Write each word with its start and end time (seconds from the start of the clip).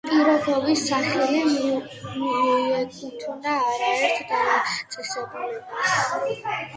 პიროგოვის 0.09 0.83
სახელი 0.91 1.41
მიეკუთვნა 1.49 3.53
არაერთ 3.73 4.23
დაწესებულებას. 4.31 5.93